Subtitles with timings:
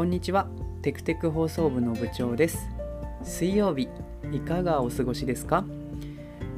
[0.00, 0.48] こんにちは。
[0.80, 2.70] テクテク放送部の部長です。
[3.22, 3.86] 水曜日
[4.32, 5.62] いかがお過ごしですか？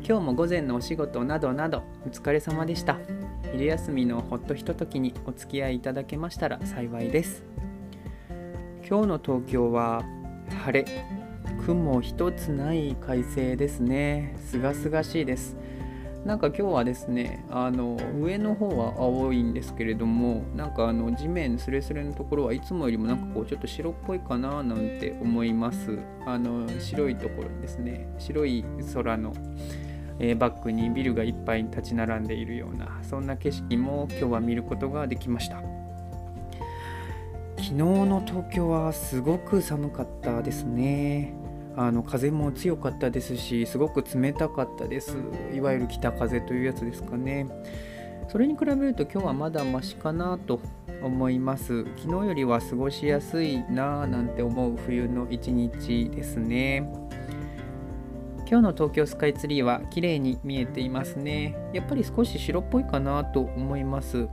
[0.06, 3.00] 今日も午前のお仕事などなどお疲れ様でした。
[3.50, 7.42] 昼休みのほっとひとときにお付き合いいただけましたら幸いです。
[8.88, 10.04] 今日の東京は
[10.64, 10.86] 晴れ。
[11.66, 14.36] 雲一つない快晴ですね。
[14.38, 15.56] すがすがしいです。
[16.24, 25.98] なんか今日はですねあの上の方は青いんですけれどもなんかあの地面スレスレのところはいつもよりもなんかこうちょっと白っぽいかななんて思います。
[26.24, 28.08] あの白いところですね。
[28.18, 28.64] 白い
[28.94, 29.32] 空の、
[30.20, 35.60] えー、バックにビルがいっぱい立ち並んでいるようなそんな景色も今日は見ることができました。
[37.56, 41.34] 昨日の東京はすごく寒かったですね。
[41.76, 45.16] あの風も強かったですしすごく冷たかったです。
[45.54, 47.46] いわゆる北風というやつですかね。
[48.28, 50.60] それに比べると今日はまだマシかなと
[51.02, 51.84] 思います。
[51.96, 56.88] 昨日よりは過ごしやすいなぁなんて思う冬の一日ですね。
[58.52, 61.56] 今日の東京スカイツリーは綺麗に見えていますね。
[61.72, 64.28] やっぱり少し白っぽいかなと思います。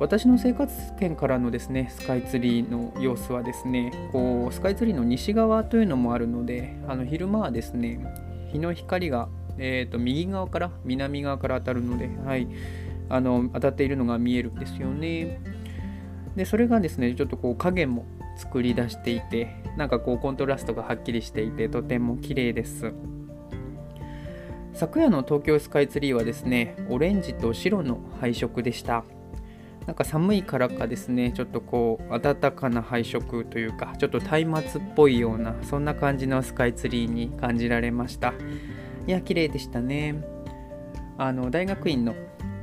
[0.00, 8.00] 私の生活圏からのですねスカイツリーの様子はですねこうスカイツリーの西側というのもあるのであの昼間はですね
[8.52, 12.48] 日の光が、えーと、右側から南側から当たるので、はい、
[13.08, 15.40] あの当たっているのが見えるんですよね。
[16.36, 22.92] でそれがですねちょっとこう影も作り出していてなんかこうコントラストがはっきりしていてとても綺麗です。
[24.74, 29.02] 昨夜の東京スカイツリーはですねオレンジと白の配色でした。
[29.88, 38.34] なんか寒いからかですねちょっとこう暖かな配色というかちょっと松明っぽいようなそんな感じのスカイツリーに感じられました。
[39.06, 40.22] いや綺麗でしたね。
[41.16, 42.14] あの大学院の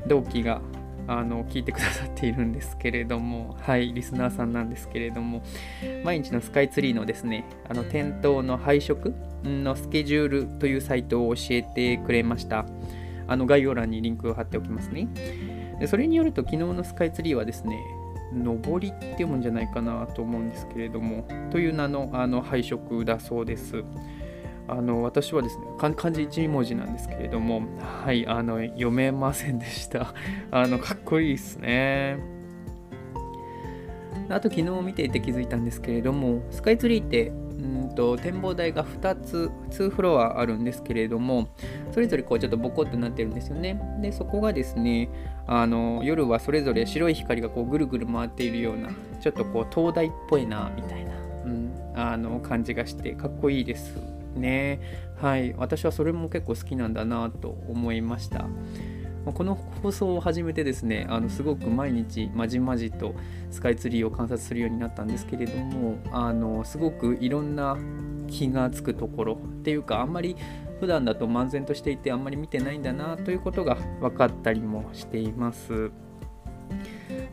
[0.05, 0.61] 同期が
[1.07, 5.41] あの聞いてくださっているんですけれどもはいリスナーさんなんですけれども
[6.03, 12.67] 毎日のスカイツリーのですねあの点灯の配色のスケジュールというサイトを教えてくれました。
[13.27, 15.07] あの概要欄にリンクを貼っておきますね。
[15.79, 17.77] でそれによると昨日のスカイツリーはですね
[18.33, 23.83] 上りって読むんじゃないかなと思うんですけれどもという名のあの配色だそうです。
[24.67, 27.61] あの私はですね漢字1文字なんですけれども
[28.03, 30.13] はいあの読めませんでした。
[30.51, 32.17] あのかっこいいですね。
[34.27, 37.31] あと昨日見ていて気づいたんですけれどもスカイツリーって
[37.95, 41.47] と展望台が2つ2フロアあるんですけれども
[41.91, 43.79] それぞれこうちょっとボコッとなってるんですよね。
[44.01, 45.09] でそこがですね
[45.47, 48.89] あの夜はそれぞれ白い光がこうぐるぐる回っているような
[49.21, 51.11] ちょっとこう灯台っぽいなみたいな、
[51.45, 53.97] うん、あの感じがしてかっこいいです
[54.35, 54.79] ね。
[55.21, 55.53] はい。
[55.57, 58.47] 私はそれも結構好きなんだなと思いました。
[59.33, 63.15] この放送を始めてですねあのすごく毎日まじまじと
[63.49, 67.77] スカイツリーを観察するようになったんですけれどもあのすごくいろんな
[68.27, 70.35] 気がつくところっていうかあんまり
[70.79, 75.91] 普段だと漫然としていてあんまり見てないんだなということが分かったりもしています。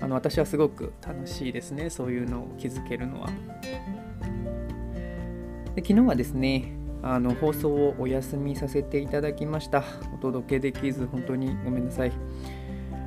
[0.01, 3.29] あの私はすごく楽しいですねそういうのを気づけるのは。
[5.75, 9.85] で昨日はですねあの放送をお休みさせていただきました。
[10.15, 12.13] お届けできず本当にごめんなさい。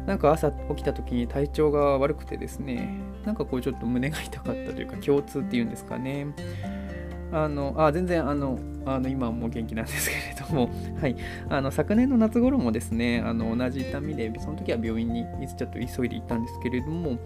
[0.06, 6.28] なんか朝起きた時に体調が悪くてですねなんかこうちょっと胸が痛かったというか共通っていうんですかね。
[7.32, 10.70] あのあ全然あのあの今はもう元気なんですけれども、
[11.02, 11.16] はい、
[11.50, 15.26] あの昨年の夏頃もですねあの同じ痛みでその時は病院に
[15.58, 17.18] ちょっと急いで行ったんですけれども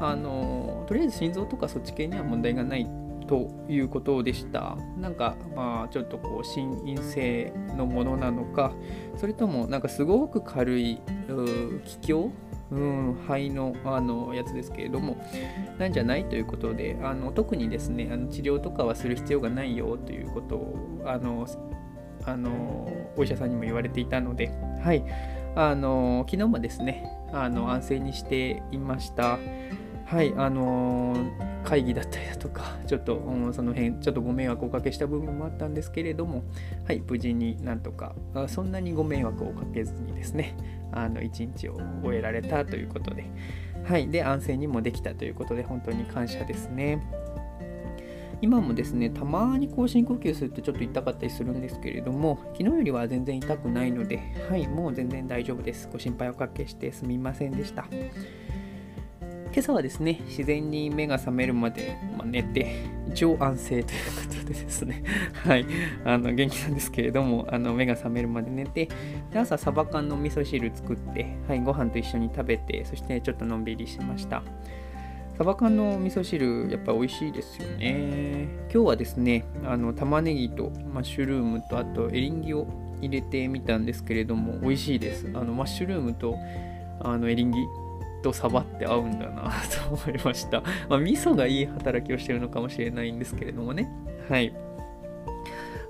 [0.00, 2.88] あのとりあえず心臓とかそっち系には問題がない
[3.26, 4.76] ということでした。
[4.98, 8.72] なんかまあちょっとこう心因性のものなのか
[9.16, 11.00] それともなんかすごく軽い
[11.84, 12.30] 気境
[12.70, 15.16] うん、肺のあのやつですけれども
[15.78, 21.46] なんじゃないということであの特にですねあの治療とかはする必要がないよということをあの
[22.24, 24.50] あのお医者さんにも言われていたので、
[24.82, 25.04] はい、
[25.54, 29.38] あの昨日もですねあの安静にしていました。
[30.06, 31.16] はい、あの、
[31.64, 33.20] 会議だったりだとか、ちょっと、
[33.52, 36.44] その辺、ちょっとご迷惑をおかけした部分もあったんですけれども、
[36.86, 38.14] はい、無事になんとか、
[38.48, 40.56] そんなにご迷惑をかけずにですね、
[40.92, 43.24] あの、一日を終えられたということで、
[43.84, 47.02] はい、で、安静にもできたということで、本当に感謝ですね。
[48.40, 54.20] 今もですね、たまにこう深呼吸するとちょっと痛かったりするんですけれども、昨日よりは全然痛くないので、
[54.50, 55.88] はい、もう全然大丈夫です。
[55.90, 57.86] ご心配おかけしてすみませんでした。
[59.54, 62.74] 今朝はですね、自然に目が覚めるまで、まあ、寝て、
[63.08, 65.04] 一応安静ということでですね、
[65.46, 65.64] はい、
[66.04, 68.88] あの元気なんですけれども、あの目が覚めるまで寝て、
[69.32, 74.42] で朝、サバ缶の味噌汁作って、はい、ご飯と一緒に食べて、そしてちょっとのんびりしました。
[75.38, 78.48] サバ缶の味噌汁やっぱ美味しいですよね。
[78.72, 82.66] 今日はですねあの玉ねぎとマッシュルームとあとエリンギを
[83.00, 85.28] 入れてみたんですけれども美味しいです。
[85.34, 86.36] あのマッシュルームと
[87.00, 87.58] あのエリンギ
[88.24, 89.52] とサバって合うんだな
[89.86, 93.88] と思いました、まあ、味噌がいい働きをしてるのかもしれないんですけれどもね。
[94.28, 94.54] はい。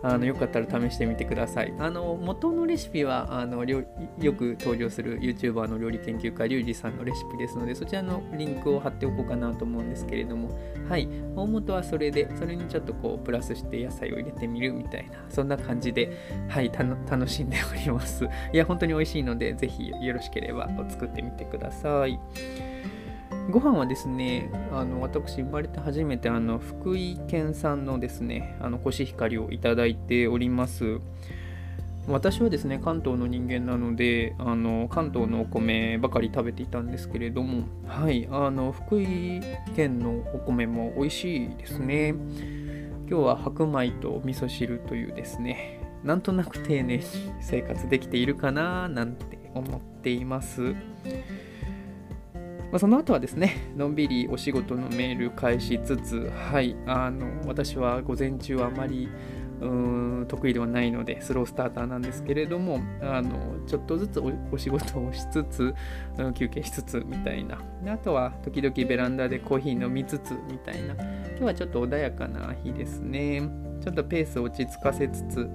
[0.06, 1.72] あのよかったら試してみてください。
[1.78, 3.82] あの元のレシピはあのよ
[4.34, 10.50] く登場する YouTuber の料理研究家リュウジさんのレシピですのでそちらのリンクを貼っておこうかなと思うんですけれども
[10.88, 16.18] はい大元はそれでそれにちょっとこうプラスして野菜を入れてみるみたいなそんな感じで
[16.48, 18.26] はい楽しんでおります。
[18.52, 22.20] いや本当に美味しいのでぜひよろしければ作ってみてください。
[23.50, 30.98] ご飯はですね、あの私、生まれて初めてあの福井県産のですね、あのコシヒカリをいただいております。
[32.08, 39.40] 私はですね、関東の人間なので、あの関東のお米ばかり食べていたんですけれども、はい、あの福井
[39.76, 42.14] 県のお米も美味しいですね。
[43.08, 47.04] 今日は白米と味噌汁というですね、なんとなく丁寧に
[47.40, 50.74] 生活できているかななんて思っています。
[52.70, 59.08] まあ、その後はですね、 のんびりお仕事のメール返しつつ、はい、あの私は午前中はあまり
[59.60, 65.74] うん得意ではないのでスロースターターなんですけれどもあのちょっとずつお仕事をしつつ、
[66.18, 67.58] うん、休憩しつつみたいな。
[67.82, 70.94] であとは時々ベランダでコーヒー飲みつつみたいな。
[70.94, 73.42] 今日はちょっと穏やかな日ですね。
[73.80, 75.50] ちょっとペースを落ち着かせつつ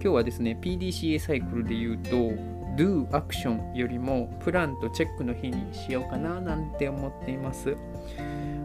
[0.00, 2.32] 今日はですね PDCA サイクルで言うと
[2.76, 7.76] do アクションよりもプランとチェックの日にしようかななんて思っています。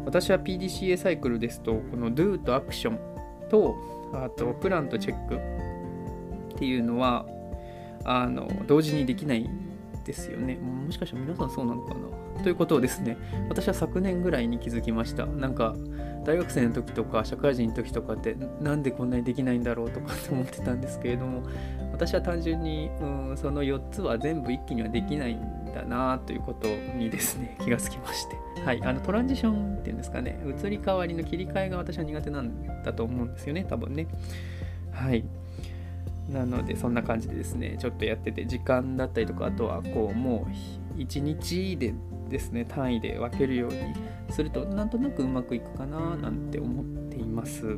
[0.06, 3.00] 私は PDCA サイクルですとこの do とアクション
[3.50, 3.76] と
[4.14, 5.36] あとプランとチェック
[6.56, 7.26] っていうのは
[8.06, 9.50] あの同時にできない
[10.06, 10.56] ですよね。
[10.56, 12.00] もしかしたら皆さんそうなのかな。
[12.44, 13.18] ということをですね
[13.50, 15.26] 私は昨年ぐらいに気づきました。
[15.26, 15.76] なんか
[16.26, 21.44] 大学生の時とか社会人の時とかってなんでこんなにできないんだろうとかって思ってたんですけれども
[22.00, 26.66] 私は単純に、うん、その4つは全部一気にはできないんだなということ
[26.96, 28.38] にですね気がつきまして。
[28.64, 30.40] はいあのトランジションっていうんですかね。
[30.46, 34.08] 移り変わりの切り替えが私は苦手なんだと思うんですよね多分ね。
[34.94, 35.26] はい。
[36.30, 40.48] なのでそんな感じでですねちょっとやってて時間だったりとかあとはこうも
[40.96, 41.94] う1日で
[42.30, 43.94] ですね単位で分けるように
[44.30, 47.78] するとなんとなくうまくいくかななんて思っています。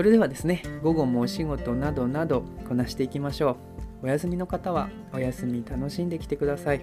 [0.00, 3.58] それではですね午後もお仕事などなどこなしていきましょ
[4.02, 4.06] う。
[4.06, 6.80] お休みの方はお休み楽しんできてください。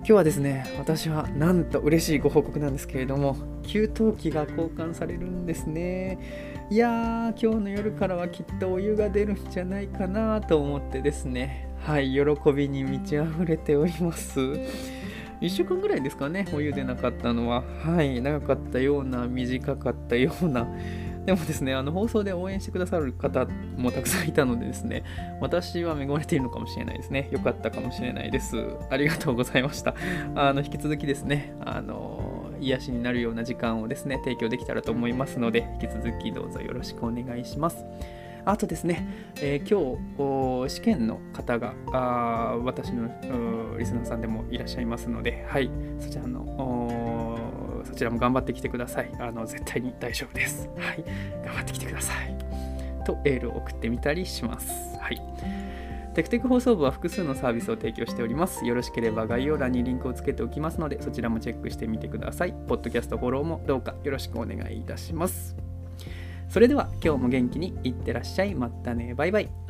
[0.00, 6.66] 今日はですね私はなんと嬉しいご報告なんですけれども給湯器が交換されるんですね。
[6.68, 11.74] いやー今日の夜からはきっとお湯が出るんじゃないかなと思ってですね。
[11.80, 14.38] はい喜びに満ち溢れております。
[15.40, 17.64] 1週間ぐらいですかねお湯出なかったのは。
[17.82, 20.68] はい長かったような短かったような。
[21.24, 25.02] でもですね、あの放送で応援してくださる方もたくさんいたのでですね、
[25.40, 27.28] 私は恵まれているのかもしれないですね。
[27.32, 28.56] よかったかもしれないです。
[28.90, 29.94] ありがとうございました。
[30.34, 37.84] あの引き続きですね、あの癒しになるような時間をですね、提供できたらと思いますので、引き続きどうぞよろしくお願いします。
[38.46, 39.08] あとですね、
[39.40, 41.72] えー、今日試験の方が
[42.62, 43.08] 私の
[43.78, 46.44] リスナーさんでもいらっしゃいますので、はい、そちらの
[47.84, 49.10] そちらも頑張ってきてください。
[49.18, 50.68] あの絶対に大丈夫です。
[50.76, 51.04] はい、
[51.44, 52.36] 頑張ってきてください。
[53.04, 54.98] とエールを送ってみたりします。
[54.98, 55.20] はい。
[56.14, 58.64] テクテク放送部は複数のサービスを提供しております。
[58.64, 62.54] よろしければ概要欄にリンクをつけておきますので、そちらもチェックしてみてください。
[62.68, 65.56] ポッドキャストフォローもどうかよろしくお願いいたします。
[66.48, 68.54] それでは今日も元気にいってらっしゃい。
[68.54, 69.14] またね。
[69.14, 69.63] バイバイ。